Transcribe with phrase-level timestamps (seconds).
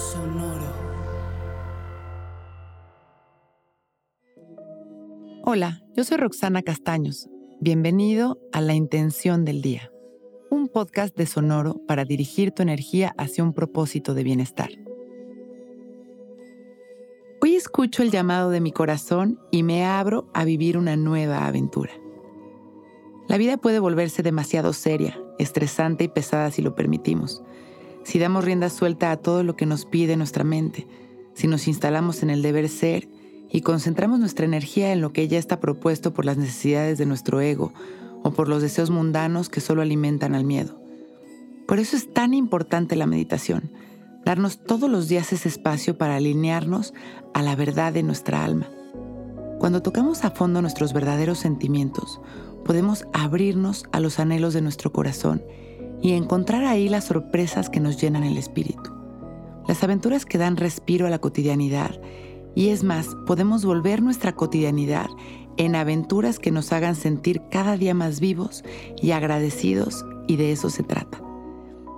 [0.00, 0.72] Sonoro.
[5.44, 7.28] Hola, yo soy Roxana Castaños.
[7.60, 9.92] Bienvenido a La Intención del Día,
[10.50, 14.70] un podcast de Sonoro para dirigir tu energía hacia un propósito de bienestar.
[17.42, 21.92] Hoy escucho el llamado de mi corazón y me abro a vivir una nueva aventura.
[23.28, 27.42] La vida puede volverse demasiado seria, estresante y pesada si lo permitimos.
[28.04, 30.86] Si damos rienda suelta a todo lo que nos pide nuestra mente,
[31.34, 33.08] si nos instalamos en el deber ser
[33.50, 37.40] y concentramos nuestra energía en lo que ya está propuesto por las necesidades de nuestro
[37.40, 37.72] ego
[38.22, 40.80] o por los deseos mundanos que solo alimentan al miedo.
[41.66, 43.70] Por eso es tan importante la meditación
[44.24, 46.94] darnos todos los días ese espacio para alinearnos
[47.34, 48.68] a la verdad de nuestra alma.
[49.58, 52.20] Cuando tocamos a fondo nuestros verdaderos sentimientos,
[52.64, 55.42] podemos abrirnos a los anhelos de nuestro corazón
[56.02, 58.90] y encontrar ahí las sorpresas que nos llenan el espíritu,
[59.68, 62.00] las aventuras que dan respiro a la cotidianidad
[62.54, 65.06] y es más, podemos volver nuestra cotidianidad
[65.56, 68.64] en aventuras que nos hagan sentir cada día más vivos
[69.00, 71.22] y agradecidos y de eso se trata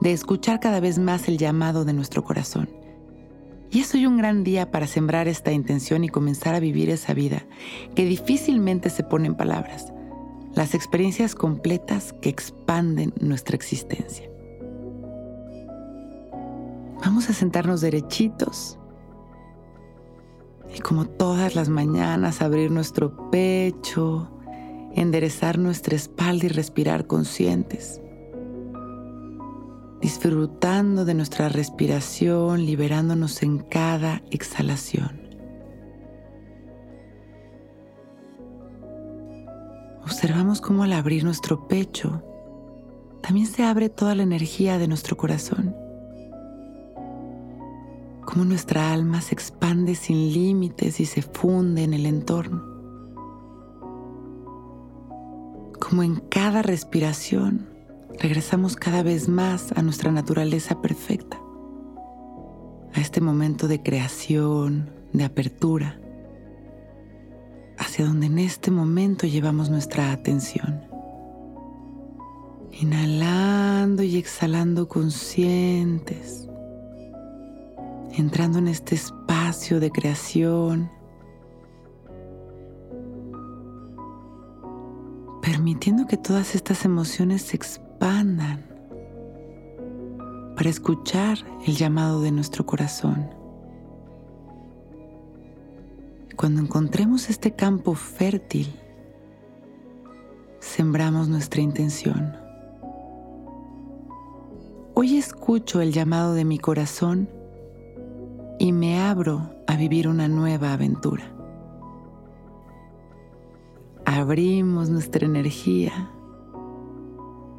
[0.00, 2.70] de escuchar cada vez más el llamado de nuestro corazón.
[3.70, 7.14] Y es hoy un gran día para sembrar esta intención y comenzar a vivir esa
[7.14, 7.46] vida
[7.94, 9.92] que difícilmente se pone en palabras,
[10.54, 14.30] las experiencias completas que expanden nuestra existencia.
[17.04, 18.78] Vamos a sentarnos derechitos
[20.74, 24.30] y como todas las mañanas abrir nuestro pecho,
[24.94, 28.00] enderezar nuestra espalda y respirar conscientes
[30.00, 35.29] disfrutando de nuestra respiración, liberándonos en cada exhalación.
[40.20, 42.22] Observamos cómo al abrir nuestro pecho,
[43.22, 45.74] también se abre toda la energía de nuestro corazón.
[48.26, 52.62] Cómo nuestra alma se expande sin límites y se funde en el entorno.
[55.80, 57.70] Como en cada respiración
[58.18, 61.40] regresamos cada vez más a nuestra naturaleza perfecta,
[62.92, 65.98] a este momento de creación, de apertura,
[67.90, 70.80] hacia donde en este momento llevamos nuestra atención.
[72.70, 76.48] Inhalando y exhalando conscientes,
[78.12, 80.88] entrando en este espacio de creación,
[85.42, 88.64] permitiendo que todas estas emociones se expandan
[90.54, 93.39] para escuchar el llamado de nuestro corazón.
[96.40, 98.74] Cuando encontremos este campo fértil,
[100.58, 102.34] sembramos nuestra intención.
[104.94, 107.28] Hoy escucho el llamado de mi corazón
[108.58, 111.30] y me abro a vivir una nueva aventura.
[114.06, 116.10] Abrimos nuestra energía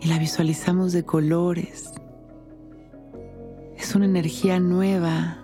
[0.00, 1.92] y la visualizamos de colores.
[3.76, 5.41] Es una energía nueva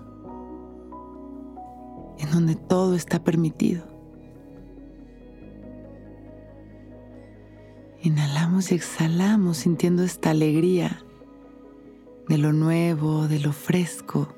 [2.19, 3.84] en donde todo está permitido.
[8.03, 11.03] Inhalamos y exhalamos sintiendo esta alegría
[12.29, 14.29] de lo nuevo, de lo fresco.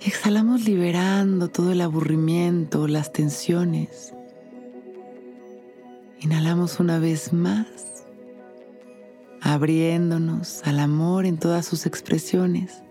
[0.00, 4.14] Y exhalamos liberando todo el aburrimiento, las tensiones.
[6.20, 8.04] Inhalamos una vez más
[9.40, 12.82] abriéndonos al amor en todas sus expresiones.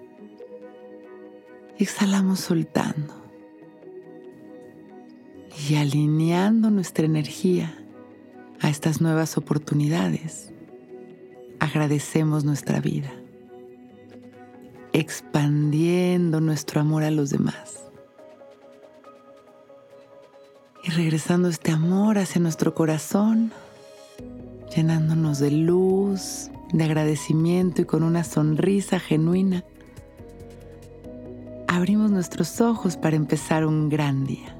[1.78, 3.14] Exhalamos soltando
[5.68, 7.78] y alineando nuestra energía
[8.62, 10.54] a estas nuevas oportunidades.
[11.60, 13.12] Agradecemos nuestra vida,
[14.94, 17.84] expandiendo nuestro amor a los demás
[20.84, 23.52] y regresando este amor hacia nuestro corazón
[24.76, 29.64] llenándonos de luz, de agradecimiento y con una sonrisa genuina,
[31.86, 34.56] abrimos nuestros ojos para empezar un gran día.